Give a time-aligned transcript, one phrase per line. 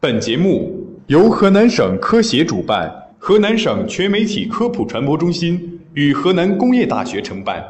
[0.00, 0.72] 本节目
[1.08, 7.64] 由河南省科协主办，河南省全媒体科普传播中心与河南工业大学承办。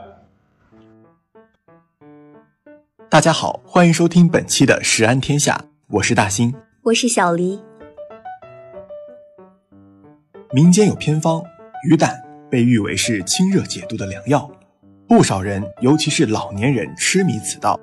[3.09, 7.59] 大家好，欢迎收听本期的《食安天下》，我是大兴，我是小黎。
[10.53, 11.43] 民间有偏方，
[11.89, 14.51] 鱼胆被誉为是清热解毒的良药，
[15.07, 17.81] 不少人，尤其是老年人痴迷此道。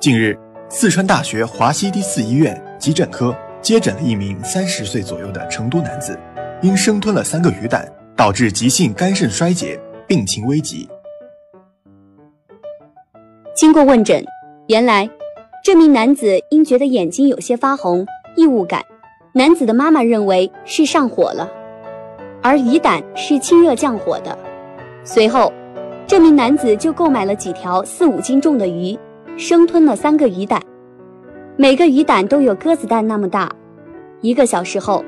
[0.00, 0.36] 近日，
[0.68, 6.18] 四川大学华西第四医院急诊科接诊了一名三十岁左右的成都男子，
[6.62, 10.88] 因生吞了三个鱼胆，导致急性肝肾衰竭，病情危急。
[13.54, 14.24] 经过问诊。
[14.68, 15.08] 原来，
[15.64, 18.84] 这名男子因觉得眼睛有些发红、异物感，
[19.32, 21.50] 男子的妈妈认为是上火了，
[22.42, 24.36] 而鱼胆是清热降火的。
[25.04, 25.50] 随后，
[26.06, 28.98] 这名男子就购买了几条四五斤重的鱼，
[29.38, 30.62] 生吞了三个鱼胆，
[31.60, 33.50] 每个鱼胆都有鸽子蛋那么大。
[34.20, 35.04] 一个小时后，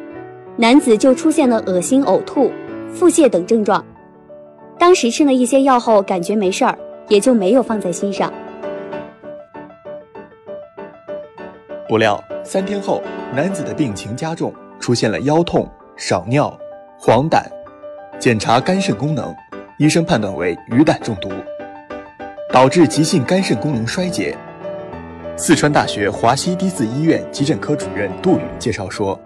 [0.57, 2.51] 男子就出现了恶心、呕吐、
[2.93, 3.85] 腹泻等症状。
[4.77, 8.33] 当时吃了一些药后，感觉没事儿，也就没有放在心上。
[11.89, 13.01] 不料三天后，
[13.33, 16.53] 男子的病情加重，出现了腰痛、少尿、
[16.99, 17.41] 黄疸。
[18.19, 19.33] 检查肝肾功能，
[19.79, 21.31] 医生判断为鱼胆中毒，
[22.53, 24.37] 导致急性肝肾功能衰竭。
[25.43, 29.19] 四川大学华西第四医院急诊科主任杜宇介绍说，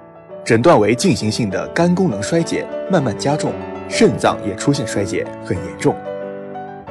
[0.44, 3.52] 诊断为进行性的肝功能衰竭，慢慢加重，
[3.88, 5.92] 肾脏也出现衰竭，很严重，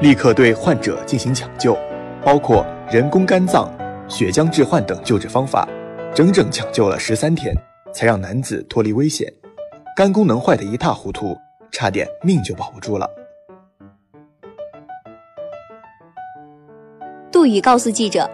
[0.01, 1.73] 立刻对患者进行抢救，
[2.21, 3.73] 包括人工肝脏。
[4.09, 5.65] 血浆置换等救治方法，
[6.13, 7.55] 整整抢救了十三天，
[7.93, 9.31] 才让男子脱离危险。
[9.95, 11.33] 肝功能坏得一塌糊涂，
[11.71, 13.09] 差点命就保不住了。
[17.31, 18.29] 杜宇告诉记者，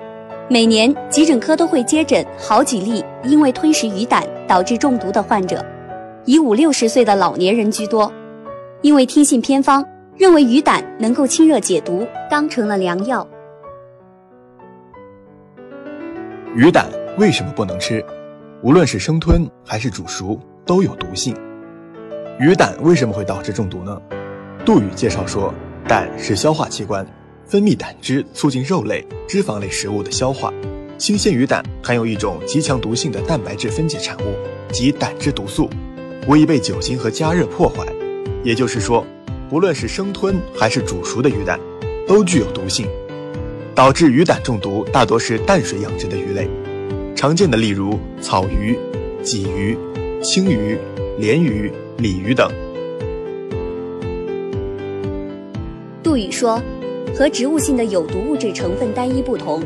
[0.52, 5.64] 每年急诊科都会接诊好几例因为吞食鱼胆导致中毒的患者，
[6.26, 8.12] 以五六十岁的老年人居多。
[8.82, 9.86] 因为听信偏方，
[10.18, 13.28] 认为鱼胆能够清热解毒，当成了良药。
[16.56, 16.88] 鱼胆
[17.20, 18.04] 为什么不能吃？
[18.64, 21.36] 无论是生吞还是煮熟，都有毒性。
[22.40, 24.02] 鱼胆为什么会导致中毒呢？
[24.66, 25.54] 杜宇介绍说，
[25.88, 27.06] 胆是消化器官，
[27.50, 30.54] 分泌胆汁促进肉类、脂肪类食物的消化。
[31.00, 34.36] 新鲜鱼胆含有一种极强毒性的蛋白质分解产物，
[34.72, 35.68] 即胆汁毒素，
[36.28, 37.84] 无疑被酒精和加热破坏。
[38.44, 39.04] 也就是说，
[39.50, 41.60] 不论是生吞还是煮熟的鱼胆，
[42.08, 42.88] 都具有毒性。
[43.74, 46.48] 导致鱼胆中毒大多是淡水养殖的鱼类，
[47.16, 48.78] 常见的例如草鱼、
[49.24, 49.76] 鲫鱼、
[50.22, 50.78] 青鱼、
[51.18, 52.48] 鲢鱼、鲤鱼等。
[56.04, 56.62] 杜宇说，
[57.16, 59.62] 和植物性的有毒物质成分单一不同，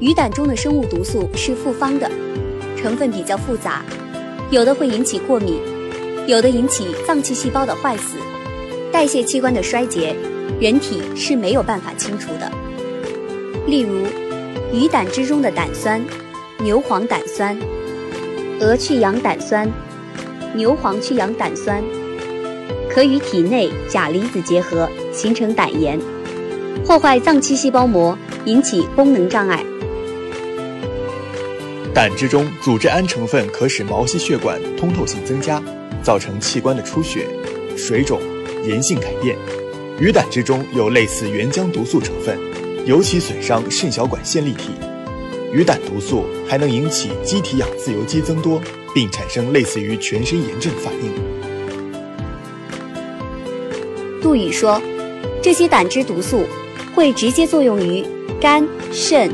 [0.00, 2.10] 鱼胆中的生物毒素是复方的，
[2.76, 3.84] 成分比较复杂，
[4.50, 5.58] 有的会引起过敏，
[6.26, 8.16] 有的引起脏器细胞的坏死、
[8.90, 10.14] 代谢器官的衰竭，
[10.60, 12.50] 人体是没有办法清除的。
[13.66, 14.06] 例如，
[14.72, 16.02] 鱼胆汁中的胆酸、
[16.58, 17.58] 牛磺胆酸、
[18.60, 19.70] 鹅去氧胆酸、
[20.54, 21.82] 牛磺去氧胆酸，
[22.88, 26.00] 可与体内钾离子结合，形成胆盐，
[26.84, 29.64] 破坏脏器细胞膜，引起功能障碍。
[31.94, 35.62] 胆汁中组织胺成分可使毛细血管通透性增加，
[36.02, 37.26] 造成器官的出血、
[37.76, 38.20] 水肿、
[38.64, 39.36] 炎性改变。
[40.00, 42.38] 鱼胆汁中有类似原浆毒素成分。
[42.86, 44.70] 尤其损伤肾小管线粒体，
[45.52, 48.62] 鱼胆毒素还能引起机体氧自由基增多，
[48.94, 51.12] 并产生类似于全身炎症反应。
[54.22, 54.80] 杜宇说，
[55.42, 56.44] 这些胆汁毒素
[56.98, 58.04] 会直接作用于
[58.40, 59.30] 肝、肾、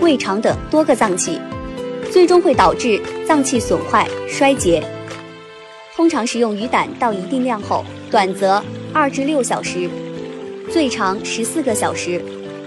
[0.00, 1.40] 胃肠等多个脏器，
[2.10, 4.84] 最终会导致脏器损坏衰竭。
[5.94, 8.62] 通常食用鱼胆到一定量后，短则
[8.92, 9.88] 二至六小时，
[10.70, 12.20] 最长十四个小时。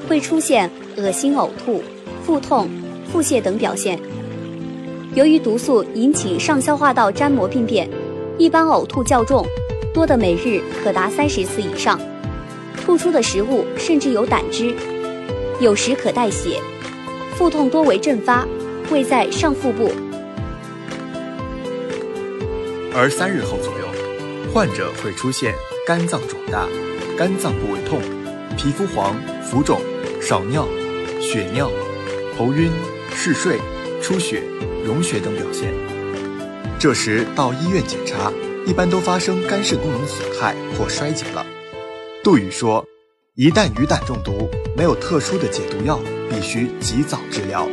[0.07, 0.67] 会出现
[0.97, 1.83] 恶心、呕吐、
[2.25, 2.67] 腹痛、
[3.11, 3.99] 腹泻等表现。
[5.13, 7.87] 由于毒素引起上消化道粘膜病变，
[8.39, 9.45] 一般呕吐较重，
[9.93, 11.99] 多的每日可达三十次以上。
[12.89, 14.73] 吐出的食物甚至有胆汁，
[15.59, 16.59] 有时可带血。
[17.37, 18.47] 腹痛多为阵发，
[18.89, 19.91] 位在上腹部。
[22.91, 25.53] 而三日后左右，患者会出现
[25.85, 26.67] 肝脏肿大、
[27.15, 28.01] 肝脏部位痛、
[28.57, 29.79] 皮肤黄、浮肿。
[30.19, 30.67] 少尿、
[31.21, 31.69] 血尿、
[32.35, 32.71] 头晕、
[33.13, 33.59] 嗜睡、
[34.01, 34.41] 出血、
[34.83, 35.71] 溶血等表现。
[36.79, 38.33] 这时到医院检查，
[38.65, 41.45] 一般都发生肝肾功能损害或衰竭了。
[42.29, 42.85] 杜宇说
[43.33, 44.47] ：“一旦鱼胆中毒，
[44.77, 45.99] 没有特殊的解毒药，
[46.29, 47.67] 必须及早治疗。”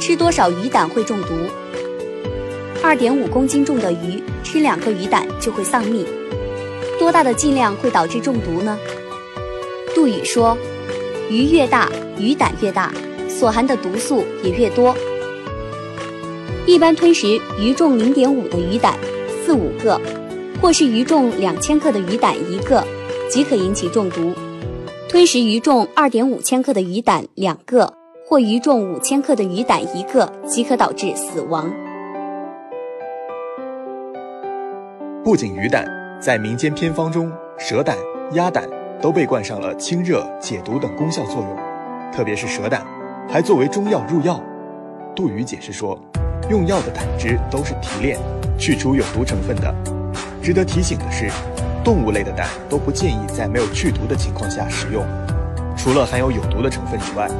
[0.00, 1.36] 吃多少鱼胆会中毒？
[2.82, 6.04] 二点五公斤重的鱼吃两个鱼胆就会丧命。
[6.98, 8.76] 多大的剂量会导致中毒呢？
[9.94, 10.58] 杜宇说，
[11.30, 11.88] 鱼越大，
[12.18, 12.92] 鱼胆越大，
[13.28, 14.96] 所含的毒素也越多。
[16.66, 18.98] 一般吞食鱼重零点五的鱼胆
[19.46, 20.00] 四五个，
[20.62, 22.86] 或是鱼重两千克的鱼胆一个，
[23.28, 24.32] 即可引起中毒。
[25.08, 27.92] 吞食鱼重二点五千克的鱼胆两个，
[28.24, 31.68] 或鱼重五千克的鱼胆一个，即可导致死亡。
[35.24, 35.84] 不仅鱼胆，
[36.20, 37.28] 在民间偏方中，
[37.58, 37.98] 蛇胆、
[38.34, 38.68] 鸭胆
[39.00, 41.56] 都被冠上了清热解毒等功效作用，
[42.12, 42.86] 特别是蛇胆，
[43.28, 44.40] 还作为中药入药。
[45.16, 45.98] 杜宇解释说。
[46.50, 48.18] 用药的胆汁都是提炼、
[48.58, 49.91] 去除有毒成分的。
[50.42, 51.30] 值得提醒的是，
[51.84, 55.06] 动物类的蛋都不建议在没有去毒的情况下食用。
[55.76, 57.30] 除了含有有毒的成分以外，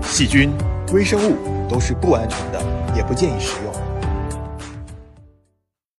[0.00, 0.52] 细菌、
[0.92, 1.36] 微生物
[1.68, 2.62] 都是不安全的，
[2.96, 3.89] 也不建议食用。